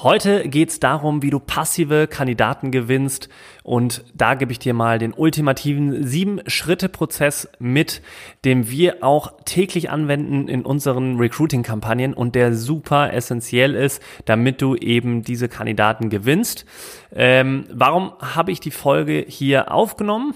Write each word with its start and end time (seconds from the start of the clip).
Heute 0.00 0.48
geht 0.48 0.68
es 0.68 0.78
darum, 0.78 1.22
wie 1.22 1.30
du 1.30 1.40
passive 1.40 2.06
Kandidaten 2.06 2.70
gewinnst 2.70 3.28
und 3.64 4.04
da 4.14 4.34
gebe 4.34 4.52
ich 4.52 4.60
dir 4.60 4.72
mal 4.72 5.00
den 5.00 5.12
ultimativen 5.12 6.06
Sieben-Schritte-Prozess 6.06 7.48
mit, 7.58 8.00
den 8.44 8.70
wir 8.70 9.02
auch 9.02 9.32
täglich 9.44 9.90
anwenden 9.90 10.46
in 10.46 10.64
unseren 10.64 11.16
Recruiting-Kampagnen 11.16 12.14
und 12.14 12.36
der 12.36 12.54
super 12.54 13.12
essentiell 13.12 13.74
ist, 13.74 14.00
damit 14.24 14.62
du 14.62 14.76
eben 14.76 15.24
diese 15.24 15.48
Kandidaten 15.48 16.10
gewinnst. 16.10 16.64
Ähm, 17.12 17.64
warum 17.72 18.12
habe 18.20 18.52
ich 18.52 18.60
die 18.60 18.70
Folge 18.70 19.24
hier 19.26 19.72
aufgenommen? 19.72 20.32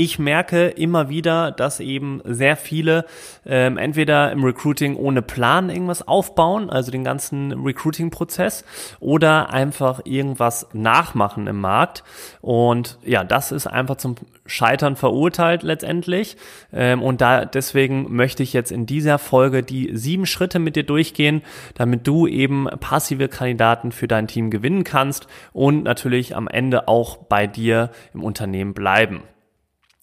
Ich 0.00 0.18
merke 0.18 0.68
immer 0.68 1.10
wieder, 1.10 1.52
dass 1.52 1.78
eben 1.78 2.22
sehr 2.24 2.56
viele 2.56 3.04
ähm, 3.44 3.76
entweder 3.76 4.32
im 4.32 4.42
Recruiting 4.42 4.96
ohne 4.96 5.20
Plan 5.20 5.68
irgendwas 5.68 6.08
aufbauen, 6.08 6.70
also 6.70 6.90
den 6.90 7.04
ganzen 7.04 7.52
Recruiting-Prozess, 7.52 8.64
oder 8.98 9.50
einfach 9.50 10.00
irgendwas 10.06 10.68
nachmachen 10.72 11.46
im 11.46 11.60
Markt. 11.60 12.02
Und 12.40 12.98
ja, 13.04 13.24
das 13.24 13.52
ist 13.52 13.66
einfach 13.66 13.96
zum 13.96 14.14
Scheitern 14.46 14.96
verurteilt 14.96 15.62
letztendlich. 15.62 16.38
Ähm, 16.72 17.02
und 17.02 17.20
da 17.20 17.44
deswegen 17.44 18.10
möchte 18.10 18.42
ich 18.42 18.54
jetzt 18.54 18.72
in 18.72 18.86
dieser 18.86 19.18
Folge 19.18 19.62
die 19.62 19.90
sieben 19.92 20.24
Schritte 20.24 20.60
mit 20.60 20.76
dir 20.76 20.84
durchgehen, 20.84 21.42
damit 21.74 22.06
du 22.06 22.26
eben 22.26 22.68
passive 22.80 23.28
Kandidaten 23.28 23.92
für 23.92 24.08
dein 24.08 24.28
Team 24.28 24.50
gewinnen 24.50 24.84
kannst 24.84 25.26
und 25.52 25.84
natürlich 25.84 26.34
am 26.34 26.48
Ende 26.48 26.88
auch 26.88 27.18
bei 27.18 27.46
dir 27.46 27.90
im 28.14 28.22
Unternehmen 28.22 28.72
bleiben 28.72 29.24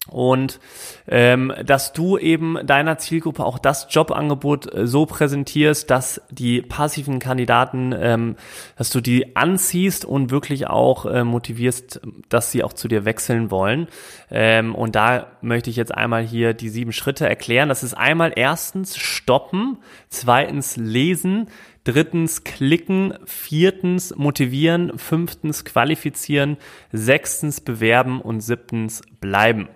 und 0.10 0.60
ähm, 1.08 1.54
dass 1.66 1.94
du 1.94 2.18
eben 2.18 2.58
deiner 2.66 2.98
Zielgruppe 2.98 3.46
auch 3.46 3.60
das 3.60 3.88
Jobangebot 3.90 4.74
äh, 4.74 4.88
so 4.88 5.06
präsentierst, 5.06 5.90
dass 5.90 6.22
die 6.32 6.62
passiven 6.62 7.20
Kandidaten, 7.20 7.94
ähm, 7.98 8.36
dass 8.78 8.90
du 8.90 9.02
die 9.02 9.36
anziehst 9.36 10.06
und 10.06 10.32
wirklich 10.32 10.68
auch 10.68 11.06
äh, 11.06 11.24
motivierst, 11.24 12.02
dass 12.30 12.52
sie 12.52 12.64
auch 12.64 12.74
zu 12.74 12.88
dir 12.88 13.06
wechseln 13.06 13.52
wollen. 13.52 13.88
Ähm, 14.32 14.76
und 14.76 14.96
da 14.96 15.28
möchte 15.42 15.70
ich 15.70 15.76
jetzt 15.76 15.94
einmal 15.94 16.24
hier 16.24 16.54
die 16.54 16.70
sieben 16.70 16.92
Schritte 16.92 17.28
erklären. 17.28 17.70
Das 17.70 17.84
ist 17.84 17.94
einmal 17.94 18.34
erstens 18.36 18.98
stoppen, 18.98 19.78
zweitens 20.10 20.78
lesen, 20.78 21.50
drittens 21.88 22.44
klicken, 22.44 23.14
viertens 23.26 24.14
motivieren, 24.18 24.98
fünftens 24.98 25.64
qualifizieren, 25.64 26.58
sechstens 26.92 27.62
bewerben 27.62 28.20
und 28.20 28.42
siebtens 28.42 29.02
bleiben. 29.22 29.70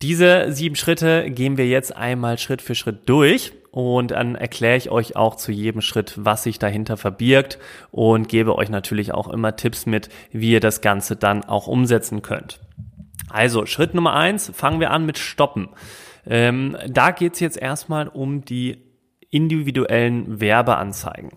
Diese 0.00 0.52
sieben 0.52 0.74
Schritte 0.74 1.30
gehen 1.30 1.58
wir 1.58 1.66
jetzt 1.66 1.94
einmal 1.94 2.38
Schritt 2.38 2.62
für 2.62 2.74
Schritt 2.74 3.08
durch 3.08 3.52
und 3.70 4.12
dann 4.12 4.36
erkläre 4.36 4.78
ich 4.78 4.90
euch 4.90 5.16
auch 5.16 5.34
zu 5.36 5.52
jedem 5.52 5.82
Schritt, 5.82 6.14
was 6.16 6.44
sich 6.44 6.58
dahinter 6.58 6.96
verbirgt 6.96 7.58
und 7.90 8.28
gebe 8.28 8.56
euch 8.56 8.70
natürlich 8.70 9.12
auch 9.12 9.28
immer 9.28 9.54
Tipps 9.56 9.84
mit, 9.84 10.08
wie 10.32 10.52
ihr 10.52 10.60
das 10.60 10.80
Ganze 10.80 11.16
dann 11.16 11.44
auch 11.44 11.66
umsetzen 11.66 12.22
könnt. 12.22 12.60
Also 13.28 13.66
Schritt 13.66 13.92
Nummer 13.92 14.14
eins, 14.14 14.50
fangen 14.54 14.80
wir 14.80 14.92
an 14.92 15.04
mit 15.04 15.18
Stoppen. 15.18 15.68
Ähm, 16.26 16.76
da 16.88 17.10
geht's 17.10 17.40
jetzt 17.40 17.58
erstmal 17.58 18.08
um 18.08 18.44
die 18.44 18.87
individuellen 19.30 20.40
Werbeanzeigen. 20.40 21.32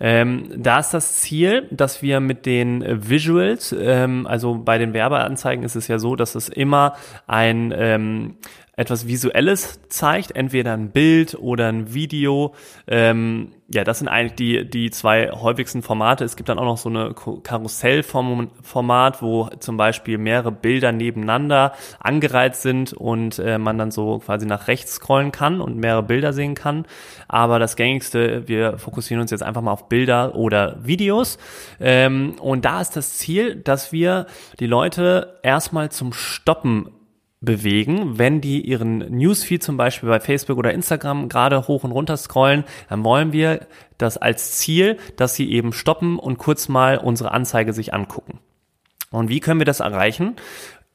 Ähm, 0.00 0.50
da 0.56 0.78
ist 0.78 0.94
das 0.94 1.20
Ziel, 1.20 1.68
dass 1.70 2.00
wir 2.00 2.20
mit 2.20 2.46
den 2.46 2.82
Visuals, 3.08 3.74
ähm, 3.78 4.26
also 4.26 4.54
bei 4.56 4.78
den 4.78 4.94
Werbeanzeigen 4.94 5.62
ist 5.64 5.76
es 5.76 5.88
ja 5.88 5.98
so, 5.98 6.16
dass 6.16 6.34
es 6.34 6.48
immer 6.48 6.94
ein 7.26 7.74
ähm, 7.76 8.36
etwas 8.76 9.06
Visuelles 9.06 9.80
zeigt, 9.88 10.34
entweder 10.34 10.72
ein 10.72 10.90
Bild 10.90 11.34
oder 11.34 11.68
ein 11.68 11.94
Video. 11.94 12.54
Ähm, 12.86 13.52
ja, 13.68 13.82
das 13.82 14.00
sind 14.00 14.08
eigentlich 14.08 14.34
die, 14.34 14.68
die 14.68 14.90
zwei 14.90 15.30
häufigsten 15.30 15.82
Formate. 15.82 16.24
Es 16.24 16.36
gibt 16.36 16.48
dann 16.48 16.58
auch 16.58 16.64
noch 16.64 16.76
so 16.76 16.88
eine 16.88 17.14
Karussellformat, 17.14 19.22
wo 19.22 19.48
zum 19.58 19.76
Beispiel 19.76 20.18
mehrere 20.18 20.52
Bilder 20.52 20.92
nebeneinander 20.92 21.72
angereiht 22.00 22.56
sind 22.56 22.92
und 22.92 23.38
äh, 23.38 23.58
man 23.58 23.78
dann 23.78 23.90
so 23.90 24.18
quasi 24.18 24.44
nach 24.44 24.68
rechts 24.68 24.96
scrollen 24.96 25.32
kann 25.32 25.60
und 25.60 25.76
mehrere 25.76 26.02
Bilder 26.02 26.32
sehen 26.32 26.54
kann. 26.54 26.84
Aber 27.28 27.58
das 27.58 27.76
gängigste, 27.76 28.46
wir 28.48 28.78
fokussieren 28.78 29.22
uns 29.22 29.30
jetzt 29.30 29.42
einfach 29.42 29.62
mal 29.62 29.72
auf 29.72 29.88
Bilder 29.88 30.34
oder 30.34 30.76
Videos. 30.84 31.38
Ähm, 31.80 32.34
und 32.40 32.64
da 32.64 32.80
ist 32.80 32.96
das 32.96 33.16
Ziel, 33.16 33.56
dass 33.56 33.92
wir 33.92 34.26
die 34.60 34.66
Leute 34.66 35.38
erstmal 35.42 35.90
zum 35.90 36.12
Stoppen 36.12 36.90
bewegen. 37.44 38.18
Wenn 38.18 38.40
die 38.40 38.60
ihren 38.60 38.98
Newsfeed 38.98 39.62
zum 39.62 39.76
Beispiel 39.76 40.08
bei 40.08 40.20
Facebook 40.20 40.58
oder 40.58 40.72
Instagram 40.72 41.28
gerade 41.28 41.66
hoch 41.68 41.84
und 41.84 41.92
runter 41.92 42.16
scrollen, 42.16 42.64
dann 42.88 43.04
wollen 43.04 43.32
wir 43.32 43.66
das 43.98 44.16
als 44.16 44.52
Ziel, 44.52 44.98
dass 45.16 45.34
sie 45.34 45.50
eben 45.50 45.72
stoppen 45.72 46.18
und 46.18 46.38
kurz 46.38 46.68
mal 46.68 46.98
unsere 46.98 47.32
Anzeige 47.32 47.72
sich 47.72 47.94
angucken. 47.94 48.40
Und 49.10 49.28
wie 49.28 49.40
können 49.40 49.60
wir 49.60 49.66
das 49.66 49.80
erreichen? 49.80 50.36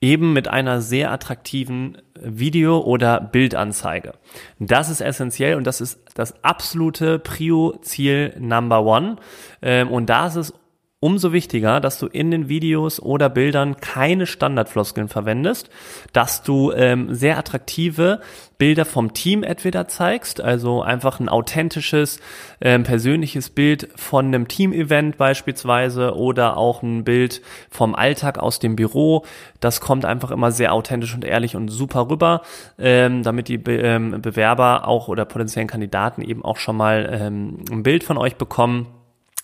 Eben 0.01 0.33
mit 0.33 0.47
einer 0.47 0.81
sehr 0.81 1.11
attraktiven 1.11 1.97
Video- 2.21 2.81
oder 2.81 3.19
Bildanzeige. 3.19 4.13
Das 4.59 4.89
ist 4.89 5.01
essentiell 5.01 5.55
und 5.55 5.65
das 5.65 5.81
ist 5.81 5.99
das 6.13 6.43
absolute 6.43 7.19
Prio-Ziel 7.19 8.35
Number 8.39 8.83
One. 8.85 9.17
Ähm, 9.61 9.89
und 9.89 10.09
da 10.09 10.27
ist 10.27 10.35
es 10.35 10.53
umso 11.01 11.31
wichtiger, 11.31 11.79
dass 11.79 11.97
du 11.97 12.07
in 12.07 12.29
den 12.29 12.49
Videos 12.49 13.01
oder 13.01 13.29
Bildern 13.29 13.77
keine 13.77 14.25
Standardfloskeln 14.25 15.07
verwendest, 15.07 15.69
dass 16.11 16.43
du 16.43 16.73
ähm, 16.73 17.13
sehr 17.13 17.37
attraktive 17.37 18.19
Bilder 18.57 18.83
vom 18.83 19.13
Team 19.13 19.43
entweder 19.43 19.87
zeigst, 19.87 20.41
also 20.41 20.81
einfach 20.81 21.21
ein 21.21 21.29
authentisches, 21.29 22.19
ähm, 22.59 22.83
persönliches 22.83 23.49
Bild 23.49 23.87
von 23.95 24.25
einem 24.25 24.49
Team-Event 24.49 25.17
beispielsweise 25.17 26.15
oder 26.15 26.57
auch 26.57 26.83
ein 26.83 27.05
Bild 27.05 27.41
vom 27.69 27.95
Alltag 27.95 28.37
aus 28.37 28.59
dem 28.59 28.75
Büro. 28.75 29.25
Das 29.61 29.79
kommt 29.79 30.03
einfach 30.03 30.31
immer 30.31 30.51
sehr 30.51 30.73
authentisch 30.73 31.15
und 31.15 31.23
ehrlich 31.23 31.55
und 31.55 31.69
super 31.69 32.09
rüber, 32.09 32.41
ähm, 32.77 33.23
damit 33.23 33.47
die 33.47 33.57
Be 33.57 33.77
ähm, 33.77 34.21
Bewerber 34.21 34.85
auch 34.85 35.07
oder 35.07 35.23
potenziellen 35.23 35.69
Kandidaten 35.69 36.21
eben 36.21 36.43
auch 36.43 36.57
schon 36.57 36.75
mal 36.75 37.09
ähm, 37.09 37.59
ein 37.71 37.83
Bild 37.83 38.03
von 38.03 38.17
euch 38.17 38.35
bekommen 38.35 38.87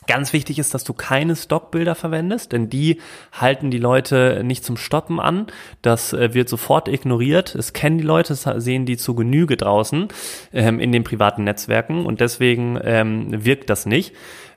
Ganz 0.08 0.34
wichtig 0.34 0.60
ist, 0.60 0.74
dass 0.74 0.84
du 0.84 0.94
keine 0.94 1.36
Stockbilder 1.36 1.96
verwendest, 1.96 2.52
denn 2.52 2.70
die 2.70 3.02
halten 3.32 3.72
die 3.72 3.80
Leute 3.80 4.42
nicht 4.44 4.64
zum 4.64 4.78
Stoppen 4.78 5.20
an. 5.20 5.48
Das 5.82 6.14
äh, 6.14 6.34
wird 6.34 6.48
sofort 6.48 6.88
ignoriert. 6.88 7.56
Es 7.56 7.74
kennen 7.74 7.98
die 7.98 8.04
Leute, 8.04 8.36
sehen 8.36 8.86
die 8.86 8.98
zu 8.98 9.16
Genüge 9.16 9.58
draußen 9.58 10.08
ähm, 10.54 10.80
in 10.80 10.92
den 10.92 11.04
privaten 11.04 11.44
Netzwerken 11.44 12.06
und 12.06 12.22
deswegen 12.22 12.80
ähm, 12.84 13.46
wirkt 13.46 13.70
das 13.70 13.86
nicht. 13.86 14.14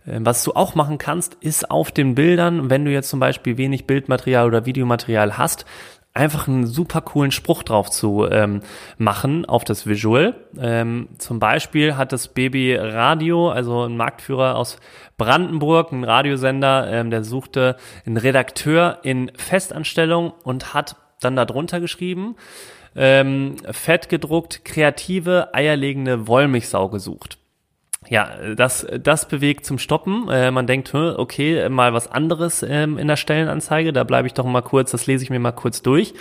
Ähm, 0.07 0.25
was 0.27 0.45
du 0.45 0.53
auch 0.53 0.75
machen 0.75 0.99
kannst, 0.99 1.35
ist 1.41 1.71
auf 1.71 1.91
den 1.91 2.15
Bildern, 2.15 2.71
wenn 2.71 2.85
du 2.85 2.91
jetzt 2.91 3.11
zum 3.11 3.21
Beispiel 3.21 3.57
wenig 3.57 3.87
Bildmaterial 3.87 4.47
oder 4.47 4.67
Videomaterial 4.67 5.39
hast, 5.39 5.65
einfach 6.19 6.49
einen 6.49 6.67
super 6.67 7.01
coolen 7.01 7.31
Spruch 7.31 7.63
drauf 7.63 7.91
zu 7.91 8.27
ähm, 8.29 8.61
machen 8.99 9.45
auf 9.45 9.65
das 9.65 9.87
Visual. 9.87 10.35
Ähm, 10.59 11.09
zum 11.19 11.39
Beispiel 11.39 11.97
hat 11.97 12.13
das 12.13 12.29
Baby 12.29 12.75
Radio, 12.75 13.51
also 13.51 13.85
ein 13.85 13.97
Marktführer 13.97 14.57
aus 14.57 14.79
Brandenburg, 15.17 15.93
ein 15.93 16.03
Radiosender, 16.03 16.91
ähm, 16.91 17.11
der 17.11 17.23
suchte 17.23 17.77
einen 18.05 18.17
Redakteur 18.17 18.99
in 19.05 19.31
Festanstellung 19.37 20.33
und 20.43 20.75
hat 20.75 20.97
dann 21.21 21.37
darunter 21.37 21.81
geschrieben, 21.81 22.35
ähm, 22.97 23.57
fett 23.71 24.09
gedruckt, 24.09 24.65
kreative, 24.65 25.55
eierlegende 25.55 26.27
Wollmilchsau 26.27 26.89
gesucht 26.89 27.38
ja, 28.07 28.55
das, 28.55 28.87
das 29.03 29.27
bewegt 29.27 29.67
zum 29.67 29.79
Stoppen. 29.79 30.29
Äh, 30.29 30.51
man 30.51 30.67
denkt, 30.67 30.95
okay, 30.95 31.69
mal 31.69 31.93
was 31.93 32.11
anderes 32.11 32.63
ähm, 32.63 32.97
in 32.97 33.09
der 33.09 33.17
Stellenanzeige, 33.17 33.93
da 33.93 34.05
bleibe 34.05 34.29
ich 34.29 34.35
doch 34.35 34.45
mal 34.45 34.63
kurz, 34.63 34.93
das 34.93 35.07
lese 35.07 35.25
ich 35.25 35.31
mir 35.31 35.41
mal 35.41 35.53
kurz 35.53 35.83
durch. 35.83 36.15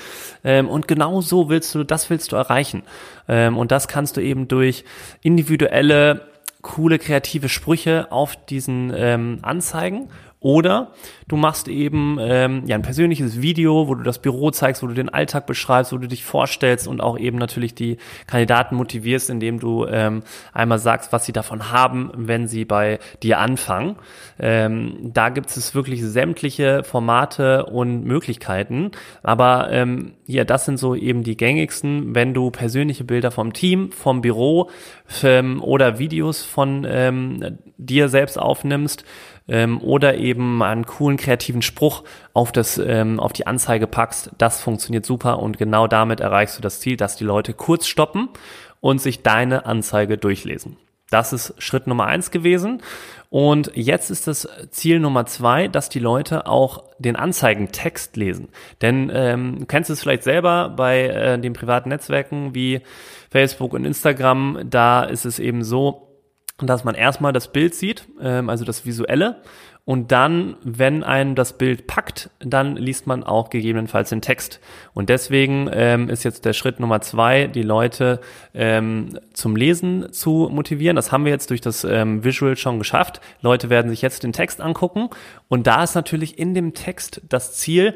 Ähm, 0.44 0.68
und 0.68 0.88
genau 0.88 1.22
so 1.22 1.50
willst 1.50 1.76
du, 1.76 1.84
das 1.84 2.10
willst 2.10 2.32
du 2.32 2.36
erreichen. 2.36 2.84
Ähm, 3.28 3.58
und 3.58 3.72
das 3.72 3.88
kannst 3.88 4.18
du 4.18 4.22
eben 4.22 4.48
durch 4.48 4.86
individuelle, 5.22 6.28
coole, 6.62 6.98
kreative 6.98 7.48
Sprüche 7.48 8.12
auf 8.12 8.36
diesen 8.46 8.92
ähm, 8.96 9.40
Anzeigen 9.44 10.10
Oder 10.40 10.92
du 11.28 11.36
machst 11.36 11.68
eben 11.68 12.18
ähm, 12.22 12.64
ja 12.68 12.76
ein 12.76 12.84
persönliches 12.84 13.42
Video, 13.42 13.88
wo 13.88 13.96
du 13.96 14.04
das 14.04 14.20
Büro 14.20 14.52
zeigst, 14.52 14.84
wo 14.84 14.88
du 14.88 14.94
den 14.94 15.10
Alltag 15.10 15.48
beschreibst, 15.48 15.92
wo 15.92 15.98
du 15.98 16.08
dich 16.08 16.24
vorstellst 16.24 16.88
und 16.88 17.02
auch 17.02 17.18
eben 17.18 17.40
natürlich 17.40 17.74
die 17.74 17.98
Kandidaten 18.28 18.76
motivierst, 18.76 19.32
indem 19.32 19.60
du 19.60 19.86
ähm, 19.86 20.22
einmal 20.54 20.78
sagst, 20.78 21.12
was 21.12 21.26
sie 21.26 21.34
davon 21.34 21.72
haben, 21.72 22.12
wenn 22.16 22.48
sie 22.48 22.66
bei 22.66 23.00
dir 23.24 23.40
anfangen. 23.40 23.96
Ähm, 24.40 24.98
da 25.02 25.30
gibt 25.30 25.50
es 25.50 25.74
wirklich 25.74 26.04
sämtliche 26.04 26.84
Formate 26.84 27.66
und 27.66 28.04
Möglichkeiten. 28.04 28.92
Aber 29.24 29.72
ähm, 29.72 30.14
ja, 30.28 30.44
das 30.44 30.66
sind 30.66 30.78
so 30.78 30.94
eben 30.94 31.24
die 31.24 31.36
gängigsten, 31.36 32.14
wenn 32.14 32.36
du 32.36 32.52
persönliche 32.52 33.04
Bilder 33.04 33.32
vom 33.32 33.54
Team, 33.54 33.92
vom 33.92 34.22
Büro 34.22 34.70
ähm, 35.24 35.64
oder 35.64 35.98
Videos 35.98 36.44
von 36.44 36.86
ähm, 36.88 37.58
dir 37.78 38.10
selbst 38.10 38.38
aufnimmst 38.38 39.04
ähm, 39.48 39.82
oder 39.82 40.18
eben 40.18 40.62
einen 40.62 40.86
coolen 40.86 41.18
kreativen 41.18 41.62
Spruch 41.62 42.04
auf 42.34 42.52
das 42.52 42.78
ähm, 42.78 43.20
auf 43.20 43.34
die 43.34 43.48
Anzeige 43.48 43.88
packst, 43.88 44.32
das 44.38 44.62
funktioniert 44.62 45.06
super 45.06 45.40
und 45.40 45.58
genau 45.58 45.88
damit 45.88 46.20
erreichst 46.20 46.58
du 46.58 46.62
das 46.62 46.80
Ziel, 46.80 46.98
dass 46.98 47.16
die 47.16 47.24
Leute 47.24 47.54
kurz 47.54 47.88
stoppen 47.88 48.30
und 48.82 49.02
sich 49.02 49.24
deine 49.24 49.66
Anzeige 49.66 50.18
durchlesen. 50.18 50.78
Das 51.10 51.32
ist 51.32 51.54
Schritt 51.58 51.88
Nummer 51.88 52.06
eins 52.06 52.32
gewesen. 52.32 52.82
Und 53.30 53.72
jetzt 53.76 54.10
ist 54.10 54.28
das 54.28 54.48
Ziel 54.72 55.00
Nummer 55.00 55.26
zwei, 55.26 55.68
dass 55.68 55.90
die 55.90 56.00
Leute 56.00 56.48
auch 56.48 56.84
den 56.98 57.16
Anzeigentext 57.16 58.16
lesen. 58.16 58.50
Denn 58.82 59.12
ähm, 59.14 59.60
du 59.60 59.66
kennst 59.66 59.90
es 59.90 60.02
vielleicht 60.02 60.24
selber 60.24 60.70
bei 60.70 61.08
äh, 61.08 61.40
den 61.40 61.54
privaten 61.54 61.90
Netzwerken 61.90 62.56
wie 62.56 62.82
Facebook 63.30 63.74
und 63.74 63.86
Instagram. 63.86 64.62
Da 64.70 65.04
ist 65.04 65.26
es 65.26 65.40
eben 65.40 65.64
so, 65.64 66.07
dass 66.62 66.84
man 66.84 66.96
erstmal 66.96 67.34
das 67.34 67.52
Bild 67.52 67.76
sieht, 67.76 68.08
ähm, 68.22 68.50
also 68.50 68.66
das 68.66 68.86
Visuelle. 68.86 69.42
Und 69.86 70.12
dann, 70.12 70.58
wenn 70.64 71.02
ein 71.02 71.34
das 71.34 71.58
Bild 71.58 71.88
packt, 71.88 72.30
dann 72.40 72.76
liest 72.76 73.08
man 73.08 73.24
auch 73.24 73.50
gegebenenfalls 73.50 74.10
den 74.10 74.22
Text. 74.22 74.60
Und 74.94 75.08
deswegen 75.08 75.70
ähm, 75.72 76.10
ist 76.10 76.26
jetzt 76.26 76.44
der 76.44 76.52
Schritt 76.52 76.82
Nummer 76.82 77.00
zwei, 77.00 77.48
die 77.48 77.62
Leute 77.62 78.20
ähm, 78.54 79.18
zum 79.32 79.56
Lesen 79.56 80.12
zu 80.12 80.50
motivieren. 80.52 80.98
Das 80.98 81.14
haben 81.14 81.24
wir 81.24 81.32
jetzt 81.32 81.52
durch 81.52 81.62
das 81.62 81.86
ähm, 81.86 82.26
Visual 82.26 82.58
schon 82.58 82.80
geschafft. 82.80 83.22
Leute 83.42 83.70
werden 83.70 83.90
sich 83.90 84.02
jetzt 84.02 84.24
den 84.24 84.34
Text 84.34 84.60
angucken. 84.60 85.10
Und 85.48 85.68
da 85.68 85.84
ist 85.84 85.96
natürlich 85.96 86.38
in 86.38 86.54
dem 86.54 86.74
Text 86.74 87.22
das 87.30 87.54
Ziel, 87.54 87.96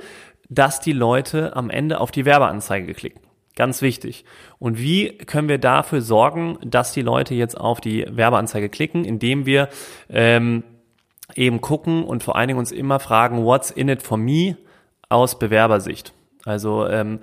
dass 0.50 0.80
die 0.80 0.94
Leute 0.94 1.58
am 1.58 1.70
Ende 1.70 2.00
auf 2.00 2.12
die 2.12 2.24
Werbeanzeige 2.24 2.94
klicken. 2.94 3.21
Ganz 3.56 3.82
wichtig. 3.82 4.24
Und 4.60 4.80
wie 4.80 5.18
können 5.18 5.50
wir 5.50 5.58
dafür 5.58 6.02
sorgen, 6.02 6.58
dass 6.64 6.94
die 6.94 7.02
Leute 7.02 7.36
jetzt 7.36 7.60
auf 7.60 7.82
die 7.82 8.06
Werbeanzeige 8.10 8.70
klicken, 8.70 9.04
indem 9.04 9.46
wir 9.46 9.70
ähm, 10.10 10.64
eben 11.36 11.62
gucken 11.62 12.04
und 12.04 12.24
vor 12.24 12.36
allen 12.36 12.48
Dingen 12.48 12.60
uns 12.60 12.72
immer 12.72 13.00
fragen, 13.00 13.44
what's 13.44 13.72
in 13.72 13.90
it 13.90 14.02
for 14.02 14.18
me 14.18 14.58
aus 15.10 15.38
Bewerbersicht. 15.38 16.14
Also 16.46 16.88
ähm, 16.88 17.20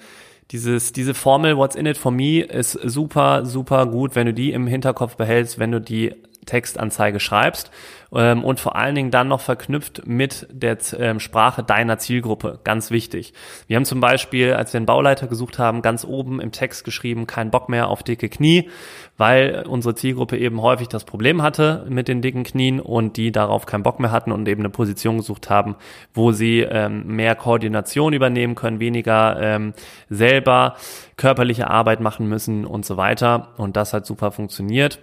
dieses, 0.50 0.92
diese 0.92 1.12
Formel 1.12 1.56
What's 1.56 1.76
in 1.76 1.86
it 1.86 1.98
for 1.98 2.10
me 2.10 2.40
ist 2.40 2.72
super, 2.72 3.44
super 3.44 3.86
gut, 3.86 4.14
wenn 4.14 4.26
du 4.26 4.32
die 4.32 4.52
im 4.52 4.66
Hinterkopf 4.66 5.16
behältst, 5.16 5.58
wenn 5.58 5.72
du 5.72 5.81
die 5.81 6.14
Textanzeige 6.48 7.20
schreibst 7.20 7.70
ähm, 8.12 8.42
und 8.42 8.58
vor 8.58 8.76
allen 8.76 8.94
Dingen 8.94 9.10
dann 9.10 9.28
noch 9.28 9.40
verknüpft 9.40 10.06
mit 10.06 10.46
der 10.50 10.78
ähm, 10.98 11.20
Sprache 11.20 11.62
deiner 11.62 11.98
Zielgruppe. 11.98 12.58
Ganz 12.64 12.90
wichtig. 12.90 13.34
Wir 13.66 13.76
haben 13.76 13.84
zum 13.84 14.00
Beispiel, 14.00 14.54
als 14.54 14.72
wir 14.72 14.78
einen 14.78 14.86
Bauleiter 14.86 15.26
gesucht 15.26 15.58
haben, 15.58 15.82
ganz 15.82 16.04
oben 16.04 16.40
im 16.40 16.52
Text 16.52 16.84
geschrieben, 16.84 17.26
kein 17.26 17.50
Bock 17.50 17.68
mehr 17.68 17.88
auf 17.88 18.02
dicke 18.02 18.28
Knie, 18.28 18.70
weil 19.16 19.64
unsere 19.68 19.94
Zielgruppe 19.94 20.38
eben 20.38 20.62
häufig 20.62 20.88
das 20.88 21.04
Problem 21.04 21.42
hatte 21.42 21.86
mit 21.88 22.08
den 22.08 22.22
dicken 22.22 22.44
Knien 22.44 22.80
und 22.80 23.16
die 23.16 23.30
darauf 23.30 23.66
keinen 23.66 23.82
Bock 23.82 24.00
mehr 24.00 24.10
hatten 24.10 24.32
und 24.32 24.48
eben 24.48 24.62
eine 24.62 24.70
Position 24.70 25.18
gesucht 25.18 25.50
haben, 25.50 25.76
wo 26.14 26.32
sie 26.32 26.60
ähm, 26.60 27.06
mehr 27.06 27.34
Koordination 27.34 28.12
übernehmen 28.12 28.54
können, 28.54 28.80
weniger 28.80 29.38
ähm, 29.40 29.74
selber 30.08 30.76
körperliche 31.16 31.68
Arbeit 31.68 32.00
machen 32.00 32.28
müssen 32.28 32.64
und 32.64 32.86
so 32.86 32.96
weiter. 32.96 33.48
Und 33.56 33.76
das 33.76 33.92
hat 33.92 34.06
super 34.06 34.30
funktioniert. 34.30 34.98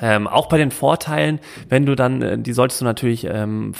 Ähm, 0.00 0.26
auch 0.26 0.48
bei 0.48 0.56
den 0.56 0.70
Vorteilen, 0.70 1.38
wenn 1.68 1.84
du 1.84 1.94
dann, 1.94 2.22
äh, 2.22 2.38
die 2.38 2.54
solltest 2.54 2.80
du 2.80 2.84
natürlich 2.86 3.24
ähm, 3.24 3.72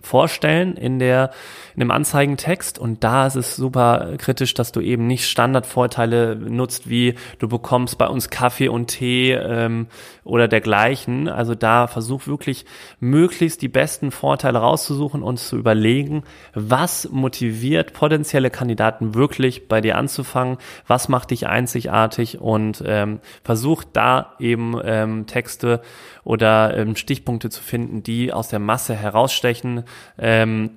vorstellen 0.00 0.76
in 0.76 0.98
der 0.98 1.30
in 1.74 1.80
dem 1.80 1.92
Anzeigentext 1.92 2.78
und 2.78 3.04
da 3.04 3.26
ist 3.26 3.36
es 3.36 3.56
super 3.56 4.14
kritisch, 4.18 4.54
dass 4.54 4.72
du 4.72 4.80
eben 4.80 5.06
nicht 5.06 5.28
Standardvorteile 5.28 6.36
nutzt, 6.36 6.90
wie 6.90 7.14
du 7.38 7.48
bekommst 7.48 7.96
bei 7.98 8.08
uns 8.08 8.28
Kaffee 8.30 8.68
und 8.68 8.88
Tee 8.88 9.32
ähm, 9.32 9.86
oder 10.24 10.48
dergleichen. 10.48 11.28
Also 11.28 11.54
da 11.54 11.86
versuch 11.86 12.26
wirklich 12.26 12.66
möglichst 12.98 13.62
die 13.62 13.68
besten 13.68 14.10
Vorteile 14.10 14.58
rauszusuchen 14.58 15.22
und 15.22 15.38
zu 15.38 15.56
überlegen, 15.56 16.24
was 16.52 17.08
motiviert 17.10 17.92
potenzielle 17.92 18.50
Kandidaten 18.50 19.14
wirklich 19.14 19.68
bei 19.68 19.80
dir 19.80 19.96
anzufangen, 19.96 20.58
was 20.86 21.08
macht 21.08 21.30
dich 21.30 21.46
einzigartig 21.46 22.40
und 22.40 22.82
ähm, 22.84 23.20
versuch 23.44 23.84
da 23.84 24.34
eben 24.38 24.74
ähm, 24.84 25.26
Texte 25.60 25.80
oder 26.24 26.76
ähm, 26.76 26.96
Stichpunkte 26.96 27.50
zu 27.50 27.62
finden, 27.62 28.02
die 28.02 28.32
aus 28.32 28.48
der 28.48 28.58
Masse 28.58 28.94
herausstechen. 28.94 29.84
Ähm, 30.18 30.70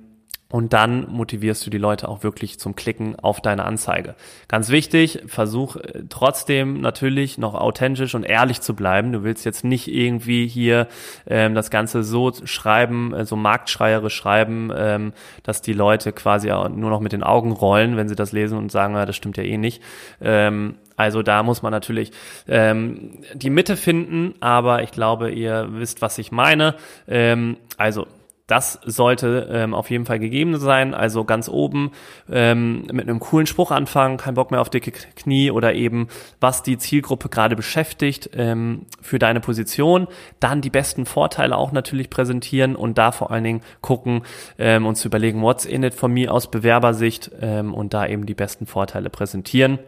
und 0.50 0.72
dann 0.72 1.10
motivierst 1.10 1.66
du 1.66 1.70
die 1.70 1.78
Leute 1.78 2.08
auch 2.08 2.22
wirklich 2.22 2.60
zum 2.60 2.76
Klicken 2.76 3.18
auf 3.18 3.40
deine 3.40 3.64
Anzeige. 3.64 4.14
Ganz 4.46 4.68
wichtig, 4.68 5.22
versuch 5.26 5.76
äh, 5.76 6.04
trotzdem 6.08 6.80
natürlich 6.80 7.38
noch 7.38 7.54
authentisch 7.54 8.14
und 8.14 8.22
ehrlich 8.22 8.60
zu 8.60 8.76
bleiben. 8.76 9.10
Du 9.10 9.24
willst 9.24 9.44
jetzt 9.44 9.64
nicht 9.64 9.88
irgendwie 9.88 10.46
hier 10.46 10.86
ähm, 11.26 11.56
das 11.56 11.70
Ganze 11.70 12.04
so 12.04 12.30
schreiben, 12.44 13.12
äh, 13.14 13.24
so 13.24 13.34
marktschreierisch 13.34 14.14
schreiben, 14.14 14.70
ähm, 14.76 15.12
dass 15.42 15.60
die 15.60 15.72
Leute 15.72 16.12
quasi 16.12 16.48
nur 16.48 16.90
noch 16.90 17.00
mit 17.00 17.12
den 17.12 17.24
Augen 17.24 17.50
rollen, 17.50 17.96
wenn 17.96 18.08
sie 18.08 18.16
das 18.16 18.30
lesen 18.30 18.56
und 18.56 18.70
sagen, 18.70 18.94
ja, 18.94 19.06
das 19.06 19.16
stimmt 19.16 19.36
ja 19.36 19.42
eh 19.42 19.58
nicht. 19.58 19.82
Ähm, 20.20 20.76
also 20.96 21.22
da 21.22 21.42
muss 21.42 21.62
man 21.62 21.72
natürlich 21.72 22.12
ähm, 22.48 23.18
die 23.34 23.50
Mitte 23.50 23.76
finden, 23.76 24.34
aber 24.40 24.82
ich 24.82 24.92
glaube, 24.92 25.30
ihr 25.30 25.68
wisst, 25.72 26.02
was 26.02 26.18
ich 26.18 26.32
meine. 26.32 26.74
Ähm, 27.08 27.56
also 27.76 28.06
das 28.46 28.78
sollte 28.84 29.48
ähm, 29.50 29.72
auf 29.72 29.90
jeden 29.90 30.04
Fall 30.04 30.18
gegeben 30.18 30.58
sein. 30.58 30.92
Also 30.92 31.24
ganz 31.24 31.48
oben 31.48 31.92
ähm, 32.30 32.82
mit 32.92 33.08
einem 33.08 33.18
coolen 33.18 33.46
Spruch 33.46 33.70
anfangen, 33.70 34.18
kein 34.18 34.34
Bock 34.34 34.50
mehr 34.50 34.60
auf 34.60 34.68
dicke 34.68 34.92
Knie 34.92 35.50
oder 35.50 35.74
eben, 35.74 36.08
was 36.40 36.62
die 36.62 36.76
Zielgruppe 36.76 37.30
gerade 37.30 37.56
beschäftigt 37.56 38.30
ähm, 38.34 38.84
für 39.00 39.18
deine 39.18 39.40
Position. 39.40 40.08
Dann 40.40 40.60
die 40.60 40.70
besten 40.70 41.06
Vorteile 41.06 41.56
auch 41.56 41.72
natürlich 41.72 42.10
präsentieren 42.10 42.76
und 42.76 42.98
da 42.98 43.12
vor 43.12 43.30
allen 43.30 43.44
Dingen 43.44 43.62
gucken 43.80 44.22
ähm, 44.58 44.84
und 44.84 44.96
zu 44.96 45.08
überlegen, 45.08 45.40
what's 45.40 45.64
in 45.64 45.82
it 45.82 45.94
von 45.94 46.12
mir 46.12 46.30
aus 46.30 46.50
Bewerbersicht 46.50 47.30
ähm, 47.40 47.72
und 47.72 47.94
da 47.94 48.06
eben 48.06 48.26
die 48.26 48.34
besten 48.34 48.66
Vorteile 48.66 49.08
präsentieren. 49.08 49.78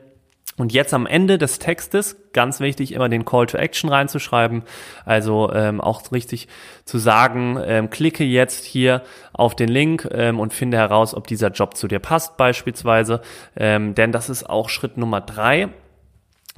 Und 0.58 0.72
jetzt 0.72 0.94
am 0.94 1.06
Ende 1.06 1.36
des 1.36 1.58
Textes, 1.58 2.16
ganz 2.32 2.60
wichtig, 2.60 2.92
immer 2.92 3.10
den 3.10 3.26
Call 3.26 3.46
to 3.46 3.58
Action 3.58 3.90
reinzuschreiben. 3.90 4.62
Also 5.04 5.52
ähm, 5.52 5.82
auch 5.82 6.10
richtig 6.12 6.48
zu 6.86 6.96
sagen, 6.96 7.58
ähm, 7.62 7.90
klicke 7.90 8.24
jetzt 8.24 8.64
hier 8.64 9.02
auf 9.34 9.54
den 9.54 9.68
Link 9.68 10.08
ähm, 10.12 10.40
und 10.40 10.54
finde 10.54 10.78
heraus, 10.78 11.14
ob 11.14 11.26
dieser 11.26 11.50
Job 11.50 11.76
zu 11.76 11.88
dir 11.88 11.98
passt 11.98 12.38
beispielsweise. 12.38 13.20
Ähm, 13.54 13.94
denn 13.94 14.12
das 14.12 14.30
ist 14.30 14.48
auch 14.48 14.70
Schritt 14.70 14.96
Nummer 14.96 15.20
drei. 15.20 15.68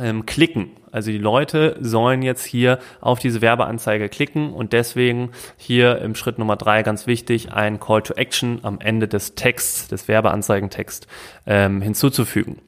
Ähm, 0.00 0.26
klicken. 0.26 0.70
Also 0.92 1.10
die 1.10 1.18
Leute 1.18 1.76
sollen 1.80 2.22
jetzt 2.22 2.44
hier 2.44 2.78
auf 3.00 3.18
diese 3.18 3.40
Werbeanzeige 3.40 4.08
klicken 4.08 4.52
und 4.52 4.72
deswegen 4.72 5.32
hier 5.56 5.98
im 5.98 6.14
Schritt 6.14 6.38
Nummer 6.38 6.54
drei 6.54 6.84
ganz 6.84 7.08
wichtig, 7.08 7.50
ein 7.52 7.80
Call 7.80 8.02
to 8.02 8.14
Action 8.14 8.60
am 8.62 8.78
Ende 8.80 9.08
des 9.08 9.34
Texts, 9.34 9.88
des 9.88 10.06
Werbeanzeigentext 10.06 11.08
ähm, 11.46 11.82
hinzuzufügen. 11.82 12.60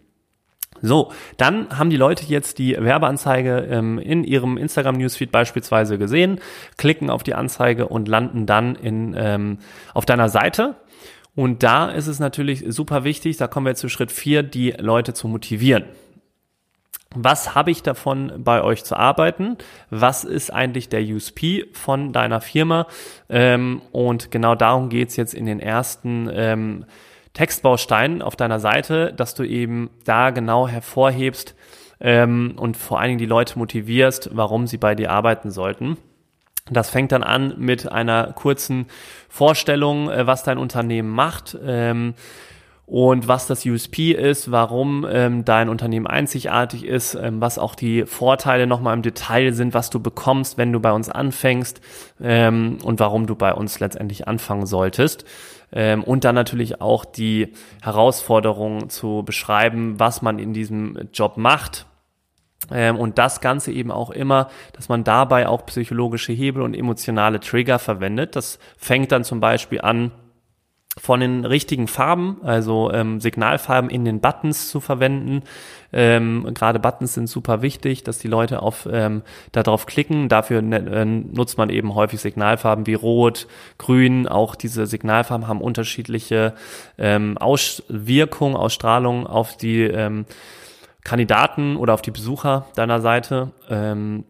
So, 0.82 1.12
dann 1.36 1.78
haben 1.78 1.90
die 1.90 1.96
Leute 1.96 2.24
jetzt 2.26 2.58
die 2.58 2.76
Werbeanzeige 2.78 3.68
ähm, 3.70 3.98
in 3.98 4.24
ihrem 4.24 4.56
Instagram-Newsfeed 4.56 5.30
beispielsweise 5.30 5.98
gesehen, 5.98 6.40
klicken 6.76 7.10
auf 7.10 7.22
die 7.22 7.34
Anzeige 7.34 7.88
und 7.88 8.08
landen 8.08 8.46
dann 8.46 8.74
in, 8.76 9.14
ähm, 9.16 9.58
auf 9.94 10.06
deiner 10.06 10.28
Seite. 10.28 10.76
Und 11.34 11.62
da 11.62 11.90
ist 11.90 12.06
es 12.06 12.18
natürlich 12.18 12.64
super 12.68 13.04
wichtig, 13.04 13.36
da 13.36 13.46
kommen 13.46 13.66
wir 13.66 13.70
jetzt 13.70 13.80
zu 13.80 13.88
Schritt 13.88 14.12
vier, 14.12 14.42
die 14.42 14.72
Leute 14.72 15.14
zu 15.14 15.28
motivieren. 15.28 15.84
Was 17.14 17.56
habe 17.56 17.72
ich 17.72 17.82
davon, 17.82 18.32
bei 18.38 18.62
euch 18.62 18.84
zu 18.84 18.94
arbeiten? 18.94 19.56
Was 19.90 20.22
ist 20.22 20.52
eigentlich 20.52 20.88
der 20.88 21.02
USP 21.02 21.66
von 21.72 22.12
deiner 22.12 22.40
Firma? 22.40 22.86
Ähm, 23.28 23.82
und 23.90 24.30
genau 24.30 24.54
darum 24.54 24.90
geht's 24.90 25.16
jetzt 25.16 25.34
in 25.34 25.44
den 25.44 25.58
ersten 25.58 26.30
ähm, 26.32 26.84
Textbaustein 27.34 28.22
auf 28.22 28.36
deiner 28.36 28.60
Seite, 28.60 29.12
dass 29.12 29.34
du 29.34 29.44
eben 29.44 29.90
da 30.04 30.30
genau 30.30 30.66
hervorhebst 30.68 31.54
ähm, 32.00 32.54
und 32.56 32.76
vor 32.76 32.98
allen 32.98 33.08
Dingen 33.08 33.18
die 33.18 33.26
Leute 33.26 33.58
motivierst, 33.58 34.30
warum 34.32 34.66
sie 34.66 34.78
bei 34.78 34.94
dir 34.94 35.10
arbeiten 35.10 35.50
sollten. 35.50 35.96
Das 36.70 36.90
fängt 36.90 37.12
dann 37.12 37.22
an 37.22 37.54
mit 37.58 37.90
einer 37.90 38.32
kurzen 38.32 38.86
Vorstellung, 39.28 40.10
äh, 40.10 40.26
was 40.26 40.42
dein 40.42 40.58
Unternehmen 40.58 41.10
macht. 41.10 41.56
Ähm, 41.64 42.14
und 42.90 43.28
was 43.28 43.46
das 43.46 43.64
USP 43.64 44.10
ist, 44.10 44.50
warum 44.50 45.06
ähm, 45.08 45.44
dein 45.44 45.68
Unternehmen 45.68 46.08
einzigartig 46.08 46.84
ist, 46.84 47.14
ähm, 47.14 47.40
was 47.40 47.56
auch 47.56 47.76
die 47.76 48.04
Vorteile 48.04 48.66
nochmal 48.66 48.94
im 48.94 49.02
Detail 49.02 49.52
sind, 49.52 49.74
was 49.74 49.90
du 49.90 50.00
bekommst, 50.00 50.58
wenn 50.58 50.72
du 50.72 50.80
bei 50.80 50.90
uns 50.90 51.08
anfängst 51.08 51.80
ähm, 52.20 52.78
und 52.82 52.98
warum 52.98 53.28
du 53.28 53.36
bei 53.36 53.54
uns 53.54 53.78
letztendlich 53.78 54.26
anfangen 54.26 54.66
solltest. 54.66 55.24
Ähm, 55.72 56.02
und 56.02 56.24
dann 56.24 56.34
natürlich 56.34 56.80
auch 56.80 57.04
die 57.04 57.52
Herausforderungen 57.82 58.90
zu 58.90 59.22
beschreiben, 59.24 59.98
was 59.98 60.22
man 60.22 60.38
in 60.38 60.52
diesem 60.52 61.08
Job 61.12 61.36
macht, 61.36 61.86
ähm, 62.70 62.96
und 62.96 63.18
das 63.18 63.40
Ganze 63.40 63.72
eben 63.72 63.90
auch 63.90 64.10
immer, 64.10 64.48
dass 64.74 64.88
man 64.88 65.04
dabei 65.04 65.48
auch 65.48 65.66
psychologische 65.66 66.32
Hebel 66.32 66.62
und 66.62 66.74
emotionale 66.74 67.40
Trigger 67.40 67.78
verwendet. 67.78 68.36
Das 68.36 68.58
fängt 68.76 69.12
dann 69.12 69.24
zum 69.24 69.40
Beispiel 69.40 69.80
an, 69.80 70.12
von 71.00 71.20
den 71.20 71.46
richtigen 71.46 71.88
Farben, 71.88 72.36
also 72.42 72.92
ähm, 72.92 73.20
Signalfarben 73.20 73.88
in 73.88 74.04
den 74.04 74.20
Buttons 74.20 74.68
zu 74.68 74.80
verwenden. 74.80 75.42
Ähm, 75.94 76.46
Gerade 76.52 76.78
Buttons 76.78 77.14
sind 77.14 77.26
super 77.26 77.62
wichtig, 77.62 78.04
dass 78.04 78.18
die 78.18 78.28
Leute 78.28 78.60
auf 78.60 78.86
ähm, 78.90 79.22
darauf 79.52 79.86
klicken. 79.86 80.28
Dafür 80.28 80.60
ne, 80.60 80.76
äh, 80.78 81.04
nutzt 81.06 81.56
man 81.56 81.70
eben 81.70 81.94
häufig 81.94 82.20
Signalfarben 82.20 82.86
wie 82.86 82.94
Rot, 82.94 83.46
Grün. 83.78 84.28
Auch 84.28 84.54
diese 84.54 84.86
Signalfarben 84.86 85.48
haben 85.48 85.62
unterschiedliche 85.62 86.54
ähm, 86.98 87.38
Auswirkungen, 87.38 88.54
Ausstrahlungen 88.54 89.26
auf 89.26 89.56
die 89.56 89.82
ähm, 89.84 90.26
Kandidaten 91.02 91.76
oder 91.76 91.94
auf 91.94 92.02
die 92.02 92.10
Besucher 92.10 92.66
deiner 92.74 93.00
Seite. 93.00 93.52
Ähm, 93.70 94.24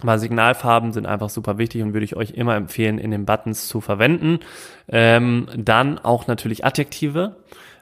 aber 0.00 0.18
Signalfarben 0.18 0.92
sind 0.92 1.06
einfach 1.06 1.30
super 1.30 1.58
wichtig 1.58 1.82
und 1.82 1.94
würde 1.94 2.04
ich 2.04 2.16
euch 2.16 2.32
immer 2.32 2.56
empfehlen, 2.56 2.98
in 2.98 3.10
den 3.10 3.24
Buttons 3.24 3.68
zu 3.68 3.80
verwenden. 3.80 4.40
Ähm, 4.88 5.48
dann 5.56 5.98
auch 5.98 6.26
natürlich 6.26 6.64
Adjektive. 6.64 7.36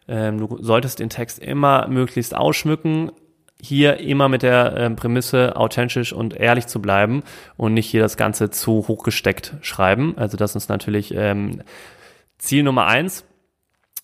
Ähm, 0.09 0.39
du 0.39 0.59
solltest 0.61 0.99
den 0.99 1.11
Text 1.11 1.39
immer 1.39 1.89
möglichst 1.89 2.37
ausschmücken. 2.37 3.13
Hier 3.61 3.99
immer 3.99 4.29
mit 4.29 4.43
der 4.43 4.75
ähm, 4.77 4.97
Prämisse, 4.97 5.57
authentisch 5.57 6.13
und 6.13 6.35
ehrlich 6.35 6.67
zu 6.67 6.83
bleiben 6.83 7.23
und 7.57 7.75
nicht 7.75 7.89
hier 7.89 8.03
das 8.03 8.17
Ganze 8.17 8.51
zu 8.51 8.89
hochgesteckt 8.89 9.55
schreiben. 9.63 10.15
Also 10.17 10.37
das 10.37 10.57
ist 10.57 10.69
natürlich 10.69 11.15
ähm, 11.15 11.63
Ziel 12.39 12.65
Nummer 12.65 12.87
eins. 12.87 13.25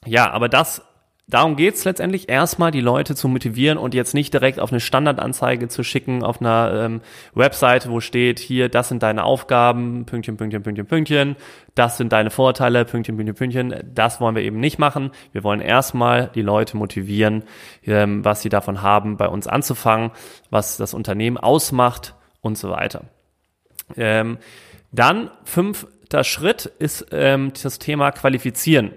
Ja, 0.06 0.30
aber 0.30 0.48
das 0.48 0.82
darum 1.28 1.56
geht's 1.56 1.84
letztendlich, 1.84 2.28
erstmal 2.28 2.70
die 2.70 2.80
Leute 2.80 3.14
zu 3.14 3.28
motivieren 3.28 3.78
und 3.78 3.94
jetzt 3.94 4.14
nicht 4.14 4.32
direkt 4.34 4.58
auf 4.58 4.72
eine 4.72 4.80
Standardanzeige 4.80 5.68
zu 5.68 5.84
schicken, 5.84 6.24
auf 6.24 6.40
einer 6.40 6.72
ähm, 6.74 7.00
Webseite, 7.34 7.90
wo 7.90 8.00
steht, 8.00 8.38
hier, 8.38 8.68
das 8.68 8.88
sind 8.88 9.02
deine 9.02 9.24
Aufgaben, 9.24 10.06
Pünktchen, 10.06 10.36
Pünktchen, 10.36 10.62
Pünktchen, 10.62 10.86
Pünktchen, 10.86 11.36
das 11.74 11.96
sind 11.96 12.12
deine 12.12 12.30
Vorteile, 12.30 12.84
Pünktchen, 12.84 13.16
Pünktchen, 13.16 13.36
Pünktchen. 13.36 13.74
Das 13.94 14.20
wollen 14.20 14.34
wir 14.34 14.42
eben 14.42 14.58
nicht 14.58 14.80
machen. 14.80 15.12
Wir 15.30 15.44
wollen 15.44 15.60
erstmal 15.60 16.28
die 16.34 16.42
Leute 16.42 16.76
motivieren, 16.76 17.44
ähm, 17.86 18.24
was 18.24 18.42
sie 18.42 18.48
davon 18.48 18.82
haben, 18.82 19.16
bei 19.16 19.28
uns 19.28 19.46
anzufangen, 19.46 20.10
was 20.50 20.76
das 20.76 20.92
Unternehmen 20.92 21.36
ausmacht 21.36 22.14
und 22.40 22.58
so 22.58 22.70
weiter. 22.70 23.04
Ähm, 23.96 24.38
dann 24.90 25.30
fünfter 25.44 26.24
Schritt 26.24 26.66
ist 26.66 27.06
ähm, 27.12 27.52
das 27.62 27.78
Thema 27.78 28.10
Qualifizieren. 28.10 28.92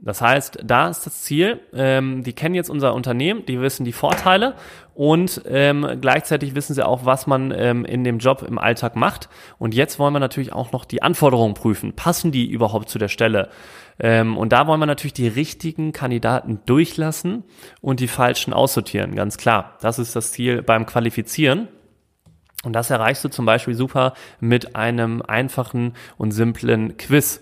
Das 0.00 0.20
heißt, 0.20 0.60
da 0.64 0.88
ist 0.88 1.06
das 1.06 1.22
Ziel, 1.22 1.60
ähm, 1.74 2.22
die 2.22 2.32
kennen 2.32 2.54
jetzt 2.54 2.70
unser 2.70 2.94
Unternehmen, 2.94 3.44
die 3.46 3.60
wissen 3.60 3.84
die 3.84 3.92
Vorteile 3.92 4.54
und 4.94 5.42
ähm, 5.46 5.98
gleichzeitig 6.00 6.54
wissen 6.54 6.74
sie 6.74 6.86
auch, 6.86 7.04
was 7.04 7.26
man 7.26 7.52
ähm, 7.56 7.84
in 7.84 8.04
dem 8.04 8.18
Job 8.18 8.42
im 8.42 8.58
Alltag 8.58 8.94
macht. 8.94 9.28
Und 9.58 9.74
jetzt 9.74 9.98
wollen 9.98 10.12
wir 10.12 10.20
natürlich 10.20 10.52
auch 10.52 10.70
noch 10.70 10.84
die 10.84 11.02
Anforderungen 11.02 11.54
prüfen. 11.54 11.94
Passen 11.94 12.30
die 12.30 12.48
überhaupt 12.48 12.88
zu 12.88 12.98
der 12.98 13.08
Stelle? 13.08 13.48
Ähm, 13.98 14.36
und 14.36 14.52
da 14.52 14.68
wollen 14.68 14.80
wir 14.80 14.86
natürlich 14.86 15.14
die 15.14 15.28
richtigen 15.28 15.92
Kandidaten 15.92 16.60
durchlassen 16.64 17.42
und 17.80 17.98
die 17.98 18.08
falschen 18.08 18.52
aussortieren, 18.52 19.16
ganz 19.16 19.36
klar. 19.36 19.78
Das 19.80 19.98
ist 19.98 20.14
das 20.14 20.30
Ziel 20.30 20.62
beim 20.62 20.86
Qualifizieren. 20.86 21.66
Und 22.64 22.72
das 22.72 22.90
erreichst 22.90 23.24
du 23.24 23.28
zum 23.28 23.46
Beispiel 23.46 23.74
super 23.74 24.14
mit 24.40 24.74
einem 24.74 25.22
einfachen 25.22 25.94
und 26.16 26.32
simplen 26.32 26.96
Quiz 26.96 27.40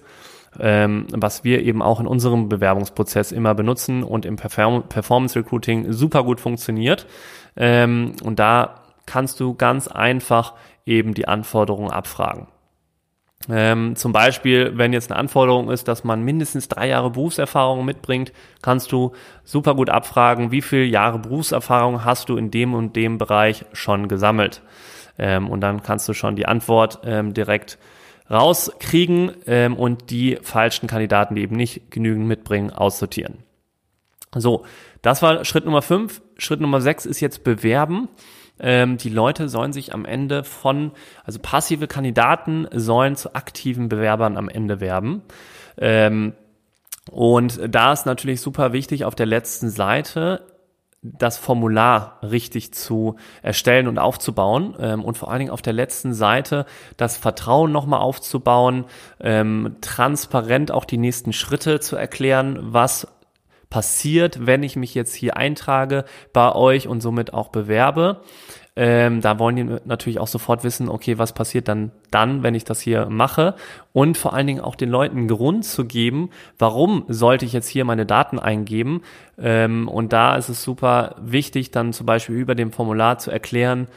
ähm, 0.61 1.07
was 1.13 1.45
wir 1.45 1.63
eben 1.63 1.83
auch 1.83 2.01
in 2.01 2.07
unserem 2.07 2.49
Bewerbungsprozess 2.49 3.33
immer 3.33 3.55
benutzen 3.55 4.03
und 4.03 4.25
im 4.25 4.37
Perform 4.37 4.85
Performance 4.89 5.39
Recruiting 5.39 5.93
super 5.93 6.25
gut 6.25 6.41
funktioniert. 6.41 7.07
Ähm, 7.57 8.13
und 8.23 8.39
da 8.39 8.83
kannst 9.07 9.41
du 9.41 9.55
ganz 9.55 9.89
einfach 9.89 10.55
eben 10.85 11.15
die 11.15 11.29
Anforderungen 11.29 11.91
abfragen. 11.91 12.49
Ähm, 13.49 13.95
zum 13.95 14.13
Beispiel, 14.13 14.73
wenn 14.77 14.93
jetzt 14.93 15.11
eine 15.11 15.21
Anforderung 15.21 15.71
ist, 15.71 15.87
dass 15.89 16.05
man 16.05 16.23
mindestens 16.23 16.69
drei 16.69 16.89
Jahre 16.89 17.11
Berufserfahrung 17.11 17.85
mitbringt, 17.85 18.33
kannst 18.63 18.91
du 18.91 19.13
super 19.45 19.75
gut 19.75 19.91
abfragen, 19.91 20.51
wie 20.51 20.63
viele 20.63 20.85
Jahre 20.85 21.19
Berufserfahrung 21.19 22.05
hast 22.05 22.29
du 22.29 22.37
in 22.37 22.51
dem 22.51 22.75
und 22.75 22.97
dem 22.97 23.19
Bereich 23.19 23.65
schon 23.73 24.09
gesammelt. 24.09 24.63
Ähm, 25.19 25.49
und 25.49 25.61
dann 25.61 25.83
kannst 25.83 26.09
du 26.09 26.15
schon 26.15 26.35
die 26.35 26.47
Antwort 26.47 27.01
ähm, 27.05 27.35
direkt 27.35 27.79
rauskriegen 28.31 29.33
ähm, 29.47 29.77
und 29.77 30.11
die 30.11 30.39
falschen 30.43 30.87
Kandidaten, 30.87 31.35
die 31.35 31.43
eben 31.43 31.57
nicht 31.57 31.91
genügend 31.91 32.27
mitbringen, 32.27 32.71
aussortieren. 32.71 33.39
So, 34.35 34.65
das 35.03 35.23
war 35.23 35.45
Schritt 35.45 35.65
Nummer 35.65 35.83
fünf. 35.83 36.23
Schritt 36.37 36.61
Nummer 36.61 36.81
sechs 36.81 37.07
ist 37.07 37.21
jetzt 37.21 37.45
bewerben. 37.45 38.09
Ähm, 38.59 38.97
die 38.97 39.11
Leute 39.11 39.49
sollen 39.49 39.73
sich 39.73 39.95
am 39.95 40.05
Ende 40.05 40.43
von, 40.45 40.93
also 41.25 41.39
passive 41.39 41.87
Kandidaten 41.87 42.67
sollen 42.73 43.17
zu 43.17 43.35
aktiven 43.35 43.89
Bewerbern 43.89 44.37
am 44.37 44.49
Ende 44.49 44.81
werben. 44.81 45.23
Ähm, 45.79 46.33
und 47.11 47.61
da 47.69 47.93
ist 47.93 48.07
natürlich 48.07 48.41
super 48.41 48.73
wichtig 48.73 49.05
auf 49.05 49.15
der 49.15 49.27
letzten 49.27 49.71
Seite 49.71 50.43
das 51.19 51.39
Formular 51.39 52.19
richtig 52.23 52.73
zu 52.73 53.17
erstellen 53.43 53.89
und 53.89 53.99
aufzubauen 53.99 54.75
ähm, 54.79 55.05
und 55.05 55.19
vor 55.19 55.31
allen 55.31 55.41
Dingen 55.41 55.51
auf 55.51 55.63
der 55.63 55.73
letzten 55.73 56.15
Seite 56.15 56.67
das 56.97 57.17
Vertrauen 57.17 57.73
nochmal 57.73 58.01
aufzubauen, 58.01 58.85
ähm, 59.21 59.77
transparent 59.81 60.71
auch 60.71 60.85
die 60.85 60.99
nächsten 60.99 61.33
Schritte 61.33 61.81
zu 61.81 61.97
erklären, 61.97 62.59
was 62.61 63.09
passiert, 63.71 64.47
wenn 64.47 64.63
ich 64.63 64.77
mich 64.77 64.95
jetzt 64.95 65.15
hier 65.15 65.37
eintrage 65.37 66.05
bei 66.33 66.55
euch 66.55 66.89
und 66.89 67.01
somit 67.01 67.35
auch 67.35 67.49
bewerbe. 67.49 68.23
Ähm, 68.79 69.23
da 69.23 69.39
wollen 69.39 69.57
die 69.57 69.77
natürlich 69.87 70.21
auch 70.21 70.27
sofort 70.27 70.63
wissen, 70.63 70.91
okay, 70.91 71.17
was 71.17 71.33
passiert 71.33 71.67
dann 71.67 71.93
dann, 72.11 72.43
wenn 72.43 72.55
ich 72.55 72.65
das 72.65 72.81
hier 72.81 73.07
mache? 73.07 73.55
Und 73.95 74.19
vor 74.19 74.35
allen 74.35 74.47
Dingen 74.47 74.61
auch 74.61 74.75
den 74.75 74.91
Leuten 74.91 75.29
Grund 75.29 75.65
zu 75.65 75.87
geben, 75.87 76.29
warum 76.59 77.05
sollte 77.09 77.47
ich 77.47 77.55
jetzt 77.55 77.69
hier 77.69 77.87
meine 77.87 78.05
Daten 78.05 78.39
eingeben? 78.39 79.01
Ähm, 79.39 79.89
und 79.89 80.13
da 80.13 80.37
ist 80.37 80.51
es 80.51 80.63
super 80.63 81.17
wichtig, 81.19 81.71
dann 81.71 81.95
zum 81.95 82.05
Beispiel 82.05 82.37
über 82.37 82.55
dem 82.55 82.71
Formular 82.71 83.19
zu 83.19 83.31
erklären, 83.31 83.89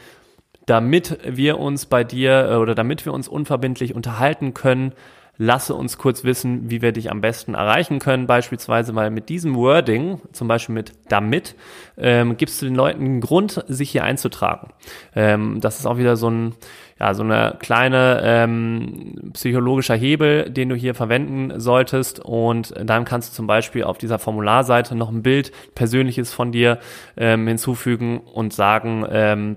damit 0.64 1.18
wir 1.26 1.58
uns 1.58 1.84
bei 1.84 2.02
dir 2.02 2.48
äh, 2.50 2.56
oder 2.56 2.74
damit 2.74 3.04
wir 3.04 3.12
uns 3.12 3.28
unverbindlich 3.28 3.94
unterhalten 3.94 4.54
können, 4.54 4.92
lasse 5.40 5.74
uns 5.74 5.96
kurz 5.96 6.22
wissen, 6.22 6.68
wie 6.70 6.82
wir 6.82 6.92
dich 6.92 7.10
am 7.10 7.22
besten 7.22 7.54
erreichen 7.54 7.98
können. 7.98 8.26
Beispielsweise, 8.26 8.94
weil 8.94 9.10
mit 9.10 9.30
diesem 9.30 9.56
Wording, 9.56 10.20
zum 10.32 10.48
Beispiel 10.48 10.74
mit 10.74 10.92
damit, 11.08 11.56
ähm, 11.96 12.36
gibst 12.36 12.60
du 12.60 12.66
den 12.66 12.74
Leuten 12.74 13.02
einen 13.02 13.20
Grund, 13.22 13.64
sich 13.66 13.90
hier 13.90 14.04
einzutragen. 14.04 14.68
Ähm, 15.16 15.62
das 15.62 15.78
ist 15.78 15.86
auch 15.86 15.96
wieder 15.96 16.16
so 16.16 16.28
ein, 16.28 16.54
ja, 16.98 17.14
so 17.14 17.22
eine 17.22 17.56
kleine 17.58 18.20
ähm, 18.22 19.30
psychologischer 19.32 19.96
Hebel, 19.96 20.50
den 20.50 20.68
du 20.68 20.74
hier 20.74 20.94
verwenden 20.94 21.58
solltest. 21.58 22.20
Und 22.20 22.74
dann 22.78 23.06
kannst 23.06 23.30
du 23.30 23.36
zum 23.36 23.46
Beispiel 23.46 23.84
auf 23.84 23.96
dieser 23.96 24.18
Formularseite 24.18 24.94
noch 24.94 25.08
ein 25.08 25.22
Bild 25.22 25.52
persönliches 25.74 26.34
von 26.34 26.52
dir 26.52 26.80
ähm, 27.16 27.46
hinzufügen 27.46 28.18
und 28.18 28.52
sagen, 28.52 29.06
ähm, 29.10 29.56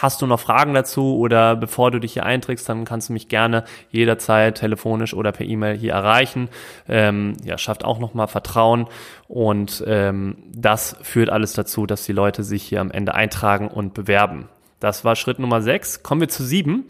Hast 0.00 0.22
du 0.22 0.26
noch 0.26 0.40
Fragen 0.40 0.74
dazu 0.74 1.16
oder 1.16 1.56
bevor 1.56 1.90
du 1.90 2.00
dich 2.00 2.14
hier 2.14 2.26
einträgst, 2.26 2.68
dann 2.68 2.84
kannst 2.84 3.08
du 3.08 3.12
mich 3.12 3.28
gerne 3.28 3.64
jederzeit 3.90 4.58
telefonisch 4.58 5.14
oder 5.14 5.32
per 5.32 5.46
E-Mail 5.46 5.76
hier 5.76 5.92
erreichen. 5.92 6.48
Ähm, 6.88 7.36
ja, 7.44 7.58
schafft 7.58 7.84
auch 7.84 7.98
nochmal 7.98 8.28
Vertrauen 8.28 8.86
und 9.28 9.84
ähm, 9.86 10.36
das 10.52 10.96
führt 11.02 11.30
alles 11.30 11.52
dazu, 11.52 11.86
dass 11.86 12.04
die 12.04 12.12
Leute 12.12 12.42
sich 12.42 12.62
hier 12.62 12.80
am 12.80 12.90
Ende 12.90 13.14
eintragen 13.14 13.68
und 13.68 13.94
bewerben. 13.94 14.48
Das 14.80 15.04
war 15.04 15.16
Schritt 15.16 15.38
Nummer 15.38 15.62
sechs. 15.62 16.02
Kommen 16.02 16.20
wir 16.20 16.28
zu 16.28 16.44
sieben. 16.44 16.86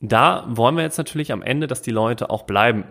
Da 0.00 0.44
wollen 0.48 0.76
wir 0.76 0.82
jetzt 0.82 0.98
natürlich 0.98 1.32
am 1.32 1.42
Ende, 1.42 1.66
dass 1.66 1.82
die 1.82 1.90
Leute 1.90 2.30
auch 2.30 2.42
bleiben. 2.42 2.84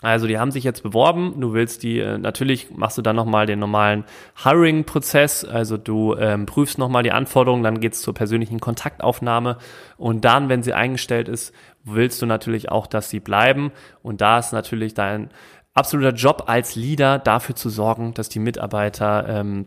Also 0.00 0.26
die 0.26 0.38
haben 0.38 0.50
sich 0.50 0.64
jetzt 0.64 0.82
beworben, 0.82 1.40
du 1.40 1.54
willst 1.54 1.82
die, 1.82 1.98
äh, 1.98 2.18
natürlich 2.18 2.70
machst 2.70 2.98
du 2.98 3.02
dann 3.02 3.16
nochmal 3.16 3.46
den 3.46 3.58
normalen 3.58 4.04
Hiring-Prozess, 4.42 5.44
also 5.44 5.78
du 5.78 6.14
ähm, 6.16 6.44
prüfst 6.44 6.78
nochmal 6.78 7.02
die 7.02 7.12
Anforderungen, 7.12 7.62
dann 7.62 7.80
geht's 7.80 8.02
zur 8.02 8.12
persönlichen 8.12 8.60
Kontaktaufnahme. 8.60 9.56
Und 9.96 10.24
dann, 10.24 10.48
wenn 10.50 10.62
sie 10.62 10.74
eingestellt 10.74 11.28
ist, 11.28 11.54
willst 11.84 12.20
du 12.20 12.26
natürlich 12.26 12.70
auch, 12.70 12.86
dass 12.86 13.08
sie 13.08 13.20
bleiben. 13.20 13.72
Und 14.02 14.20
da 14.20 14.38
ist 14.38 14.52
natürlich 14.52 14.92
dein 14.92 15.30
absoluter 15.72 16.14
Job 16.14 16.44
als 16.46 16.76
Leader 16.76 17.18
dafür 17.18 17.54
zu 17.54 17.70
sorgen, 17.70 18.14
dass 18.14 18.28
die 18.28 18.40
Mitarbeiter 18.40 19.26
ähm, 19.28 19.66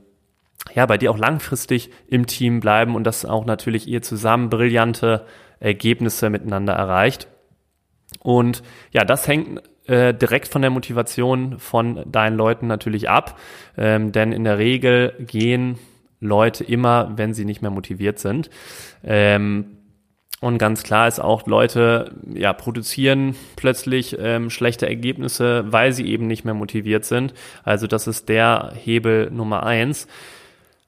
ja 0.74 0.86
bei 0.86 0.98
dir 0.98 1.12
auch 1.12 1.18
langfristig 1.18 1.90
im 2.08 2.28
Team 2.28 2.60
bleiben 2.60 2.96
und 2.96 3.06
dass 3.06 3.26
auch 3.26 3.46
natürlich 3.46 3.88
ihr 3.88 4.02
zusammen 4.02 4.50
brillante 4.50 5.26
Ergebnisse 5.60 6.30
miteinander 6.30 6.74
erreicht. 6.74 7.28
Und 8.20 8.64
ja, 8.92 9.04
das 9.04 9.28
hängt 9.28 9.62
äh, 9.88 10.14
direkt 10.14 10.48
von 10.48 10.62
der 10.62 10.72
Motivation 10.72 11.60
von 11.60 12.04
deinen 12.12 12.38
Leuten 12.38 12.68
natürlich 12.68 13.10
ab, 13.10 13.40
ähm, 13.78 14.12
denn 14.12 14.32
in 14.32 14.44
der 14.44 14.58
Regel 14.58 15.14
gehen 15.20 15.80
Leute 16.20 16.64
immer, 16.64 17.14
wenn 17.16 17.34
sie 17.34 17.46
nicht 17.46 17.62
mehr 17.62 17.72
motiviert 17.72 18.20
sind. 18.20 18.50
Ähm, 19.04 19.78
und 20.40 20.60
ganz 20.60 20.84
klar 20.84 21.08
ist 21.08 21.20
auch, 21.20 21.48
Leute 21.48 22.12
ja, 22.32 22.54
produzieren 22.54 23.36
plötzlich 23.56 24.16
ähm, 24.20 24.52
schlechte 24.52 24.88
Ergebnisse, 24.88 25.66
weil 25.72 25.94
sie 25.94 26.06
eben 26.06 26.28
nicht 26.28 26.46
mehr 26.46 26.54
motiviert 26.54 27.06
sind. 27.06 27.34
Also 27.64 27.88
das 27.88 28.06
ist 28.06 28.30
der 28.30 28.74
Hebel 28.76 29.32
Nummer 29.32 29.64
eins. 29.64 30.08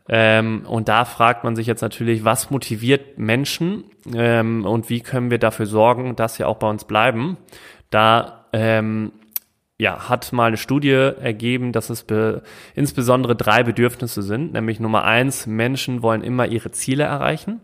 Ähm, 0.08 0.65
und 0.68 0.88
da 0.88 1.06
fragt 1.06 1.44
man 1.44 1.56
sich 1.56 1.68
jetzt 1.68 1.82
natürlich, 1.82 2.24
was 2.25 2.51
motiviert 2.51 3.18
Menschen 3.18 3.86
ähm, 4.13 4.65
und 4.65 4.89
wie 4.89 5.01
können 5.01 5.32
wir 5.32 5.39
dafür 5.39 5.68
sorgen, 5.68 6.15
dass 6.15 6.36
sie 6.36 6.44
auch 6.44 6.58
bei 6.58 6.70
uns 6.70 6.84
bleiben. 6.84 7.38
Da 7.89 8.38
ähm, 8.53 9.12
ja, 9.79 10.10
hat 10.10 10.34
mal 10.34 10.48
eine 10.48 10.58
Studie 10.58 10.89
ergeben, 10.91 11.72
dass 11.72 11.89
es 11.89 12.06
insbesondere 12.75 13.36
drei 13.36 13.63
Bedürfnisse 13.63 14.22
sind. 14.22 14.51
Nämlich 14.51 14.79
Nummer 14.79 15.06
eins, 15.06 15.48
Menschen 15.48 16.01
wollen 16.01 16.22
immer 16.22 16.48
ihre 16.48 16.72
Ziele 16.72 17.06
erreichen. 17.06 17.62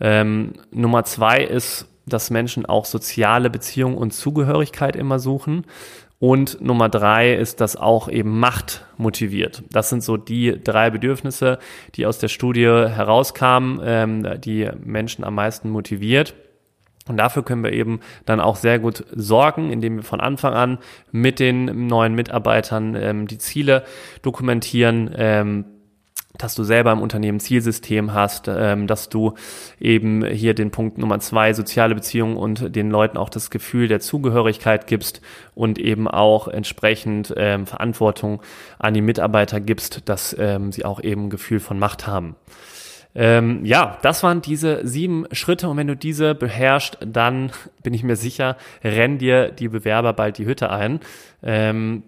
Ähm, 0.00 0.54
Nummer 0.70 1.04
zwei 1.04 1.44
ist, 1.44 1.86
dass 2.06 2.30
Menschen 2.30 2.66
auch 2.66 2.86
soziale 2.86 3.50
Beziehungen 3.50 3.96
und 3.96 4.12
Zugehörigkeit 4.12 4.96
immer 4.96 5.18
suchen. 5.18 5.66
Und 6.18 6.62
Nummer 6.62 6.88
drei 6.88 7.34
ist, 7.34 7.60
dass 7.60 7.76
auch 7.76 8.08
eben 8.08 8.38
Macht 8.38 8.86
motiviert. 8.96 9.62
Das 9.70 9.90
sind 9.90 10.02
so 10.02 10.16
die 10.16 10.58
drei 10.62 10.88
Bedürfnisse, 10.88 11.58
die 11.96 12.06
aus 12.06 12.18
der 12.18 12.28
Studie 12.28 12.64
herauskamen, 12.64 13.80
ähm, 13.84 14.40
die 14.40 14.70
Menschen 14.82 15.24
am 15.24 15.34
meisten 15.34 15.68
motiviert. 15.68 16.34
Und 17.08 17.18
dafür 17.18 17.42
können 17.42 17.62
wir 17.62 17.72
eben 17.72 18.00
dann 18.24 18.40
auch 18.40 18.56
sehr 18.56 18.78
gut 18.78 19.04
sorgen, 19.14 19.70
indem 19.70 19.96
wir 19.96 20.02
von 20.02 20.20
Anfang 20.20 20.54
an 20.54 20.78
mit 21.12 21.38
den 21.38 21.86
neuen 21.86 22.14
Mitarbeitern 22.14 22.94
ähm, 22.94 23.26
die 23.26 23.38
Ziele 23.38 23.84
dokumentieren, 24.22 25.10
ähm, 25.14 25.64
dass 26.36 26.54
du 26.54 26.64
selber 26.64 26.90
im 26.92 27.00
Unternehmen 27.00 27.38
Zielsystem 27.38 28.12
hast, 28.12 28.48
ähm, 28.48 28.86
dass 28.86 29.08
du 29.08 29.34
eben 29.78 30.24
hier 30.24 30.54
den 30.54 30.70
Punkt 30.72 30.98
Nummer 30.98 31.20
zwei, 31.20 31.52
soziale 31.52 31.94
Beziehungen 31.94 32.36
und 32.36 32.74
den 32.74 32.90
Leuten 32.90 33.18
auch 33.18 33.28
das 33.28 33.50
Gefühl 33.50 33.86
der 33.86 34.00
Zugehörigkeit 34.00 34.86
gibst 34.86 35.20
und 35.54 35.78
eben 35.78 36.08
auch 36.08 36.48
entsprechend 36.48 37.32
ähm, 37.36 37.66
Verantwortung 37.66 38.42
an 38.78 38.94
die 38.94 39.00
Mitarbeiter 39.00 39.60
gibst, 39.60 40.08
dass 40.08 40.34
ähm, 40.38 40.72
sie 40.72 40.84
auch 40.84 41.00
eben 41.02 41.26
ein 41.26 41.30
Gefühl 41.30 41.60
von 41.60 41.78
Macht 41.78 42.06
haben. 42.06 42.34
Ähm, 43.14 43.64
ja, 43.64 43.98
das 44.02 44.22
waren 44.22 44.42
diese 44.42 44.86
sieben 44.86 45.26
Schritte 45.32 45.68
und 45.68 45.76
wenn 45.76 45.86
du 45.86 45.96
diese 45.96 46.34
beherrschst, 46.34 46.98
dann 47.06 47.52
bin 47.82 47.94
ich 47.94 48.02
mir 48.02 48.16
sicher, 48.16 48.56
rennen 48.82 49.18
dir 49.18 49.50
die 49.50 49.68
Bewerber 49.68 50.12
bald 50.12 50.38
die 50.38 50.46
Hütte 50.46 50.70
ein. 50.70 51.00
Ähm, 51.42 52.02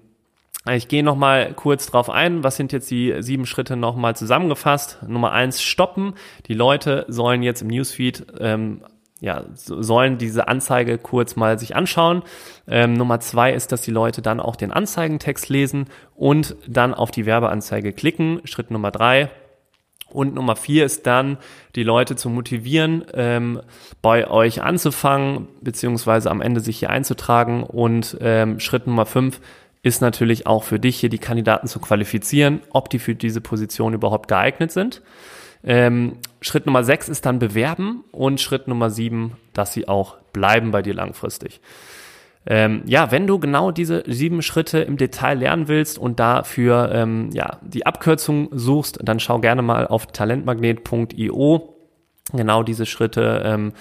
ich 0.68 0.88
gehe 0.88 1.04
nochmal 1.04 1.52
kurz 1.54 1.86
drauf 1.86 2.10
ein. 2.10 2.42
Was 2.42 2.56
sind 2.56 2.72
jetzt 2.72 2.90
die 2.90 3.14
sieben 3.20 3.46
Schritte 3.46 3.76
nochmal 3.76 4.16
zusammengefasst? 4.16 4.98
Nummer 5.06 5.30
eins, 5.30 5.62
stoppen. 5.62 6.14
Die 6.48 6.54
Leute 6.54 7.04
sollen 7.06 7.44
jetzt 7.44 7.62
im 7.62 7.68
Newsfeed 7.68 8.26
ähm, 8.40 8.80
ja, 9.20 9.44
sollen 9.54 10.18
diese 10.18 10.48
Anzeige 10.48 10.98
kurz 10.98 11.36
mal 11.36 11.58
sich 11.58 11.74
anschauen. 11.74 12.22
Ähm, 12.68 12.94
Nummer 12.94 13.20
zwei 13.20 13.52
ist, 13.52 13.72
dass 13.72 13.80
die 13.80 13.90
Leute 13.90 14.20
dann 14.20 14.40
auch 14.40 14.56
den 14.56 14.72
Anzeigentext 14.72 15.48
lesen 15.48 15.86
und 16.14 16.56
dann 16.68 16.92
auf 16.92 17.10
die 17.10 17.24
Werbeanzeige 17.24 17.92
klicken. 17.92 18.40
Schritt 18.44 18.70
Nummer 18.70 18.90
drei. 18.90 19.30
Und 20.08 20.34
Nummer 20.34 20.56
vier 20.56 20.84
ist 20.84 21.06
dann, 21.06 21.36
die 21.74 21.82
Leute 21.82 22.16
zu 22.16 22.30
motivieren, 22.30 23.04
ähm, 23.14 23.60
bei 24.02 24.28
euch 24.28 24.62
anzufangen, 24.62 25.48
beziehungsweise 25.60 26.30
am 26.30 26.40
Ende 26.40 26.60
sich 26.60 26.78
hier 26.78 26.90
einzutragen. 26.90 27.64
Und 27.64 28.16
ähm, 28.20 28.60
Schritt 28.60 28.86
Nummer 28.86 29.06
fünf 29.06 29.40
ist 29.82 30.00
natürlich 30.00 30.46
auch 30.46 30.64
für 30.64 30.78
dich 30.78 30.98
hier 30.98 31.10
die 31.10 31.18
Kandidaten 31.18 31.66
zu 31.66 31.80
qualifizieren, 31.80 32.60
ob 32.70 32.90
die 32.90 32.98
für 32.98 33.14
diese 33.14 33.40
Position 33.40 33.94
überhaupt 33.94 34.28
geeignet 34.28 34.72
sind. 34.72 35.02
Ähm, 35.64 36.18
Schritt 36.40 36.66
Nummer 36.66 36.84
sechs 36.84 37.08
ist 37.08 37.26
dann 37.26 37.38
bewerben 37.38 38.04
und 38.12 38.40
Schritt 38.40 38.68
Nummer 38.68 38.90
sieben, 38.90 39.32
dass 39.52 39.72
sie 39.72 39.88
auch 39.88 40.16
bleiben 40.32 40.70
bei 40.70 40.82
dir 40.82 40.94
langfristig. 40.94 41.60
Ähm, 42.46 42.82
ja, 42.86 43.10
wenn 43.10 43.26
du 43.26 43.38
genau 43.38 43.72
diese 43.72 44.04
sieben 44.06 44.40
Schritte 44.40 44.78
im 44.78 44.96
Detail 44.96 45.38
lernen 45.38 45.68
willst 45.68 45.98
und 45.98 46.20
dafür 46.20 46.90
ähm, 46.92 47.30
ja, 47.32 47.58
die 47.62 47.86
Abkürzung 47.86 48.48
suchst, 48.52 49.00
dann 49.02 49.18
schau 49.18 49.40
gerne 49.40 49.62
mal 49.62 49.86
auf 49.86 50.06
talentmagnet.io. 50.06 51.74
Genau 52.32 52.62
diese 52.62 52.86
Schritte 52.86 53.42
ähm, 53.44 53.72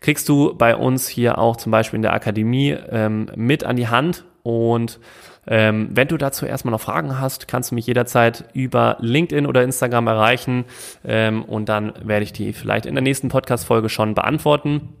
kriegst 0.00 0.28
du 0.28 0.54
bei 0.54 0.76
uns 0.76 1.08
hier 1.08 1.38
auch 1.38 1.56
zum 1.56 1.72
Beispiel 1.72 1.96
in 1.96 2.02
der 2.02 2.14
Akademie 2.14 2.76
ähm, 2.90 3.30
mit 3.36 3.64
an 3.64 3.76
die 3.76 3.88
Hand 3.88 4.24
und 4.42 5.00
ähm, 5.46 5.88
wenn 5.92 6.08
du 6.08 6.16
dazu 6.16 6.46
erstmal 6.46 6.72
noch 6.72 6.80
Fragen 6.80 7.18
hast, 7.18 7.48
kannst 7.48 7.70
du 7.70 7.74
mich 7.74 7.86
jederzeit 7.86 8.44
über 8.52 8.96
LinkedIn 9.00 9.46
oder 9.46 9.62
Instagram 9.62 10.06
erreichen 10.06 10.64
ähm, 11.04 11.44
und 11.44 11.68
dann 11.68 11.92
werde 12.02 12.24
ich 12.24 12.32
die 12.32 12.52
vielleicht 12.52 12.86
in 12.86 12.94
der 12.94 13.02
nächsten 13.02 13.28
Podcast-Folge 13.28 13.88
schon 13.88 14.14
beantworten. 14.14 14.99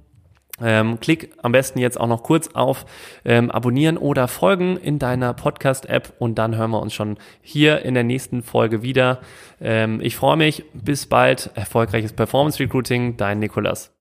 Ähm, 0.62 1.00
klick 1.00 1.32
am 1.42 1.52
besten 1.52 1.78
jetzt 1.78 1.98
auch 1.98 2.06
noch 2.06 2.22
kurz 2.22 2.48
auf 2.54 2.86
ähm, 3.24 3.50
Abonnieren 3.50 3.96
oder 3.96 4.28
Folgen 4.28 4.76
in 4.76 4.98
deiner 4.98 5.34
Podcast-App 5.34 6.14
und 6.18 6.38
dann 6.38 6.56
hören 6.56 6.70
wir 6.70 6.80
uns 6.80 6.94
schon 6.94 7.18
hier 7.42 7.82
in 7.82 7.94
der 7.94 8.04
nächsten 8.04 8.42
Folge 8.42 8.82
wieder. 8.82 9.20
Ähm, 9.60 10.00
ich 10.00 10.16
freue 10.16 10.36
mich. 10.36 10.64
Bis 10.72 11.06
bald. 11.06 11.50
Erfolgreiches 11.54 12.12
Performance 12.12 12.60
Recruiting. 12.60 13.16
Dein 13.16 13.38
Nikolas. 13.38 13.99